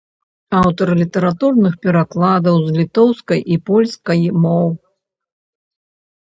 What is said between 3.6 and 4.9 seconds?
польскай моў.